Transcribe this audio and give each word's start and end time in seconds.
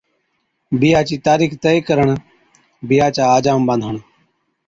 بِيھا 0.79 0.99
چِي 1.07 1.15
تارِيخ 1.25 1.51
طئي 1.63 1.79
ڪرڻ 1.87 2.07
(بِيھا 2.87 3.07
چا 3.15 3.23
آجام 3.37 3.59
ٻانڌڻ) 3.67 3.95